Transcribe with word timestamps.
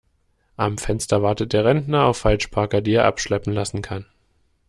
Am 0.57 0.79
Fenster 0.79 1.21
wartet 1.21 1.53
der 1.53 1.63
Rentner 1.63 2.05
auf 2.05 2.17
Falschparker, 2.17 2.81
die 2.81 2.93
er 2.93 3.05
abschleppen 3.05 3.53
lassen 3.53 3.83
kann. 3.83 4.07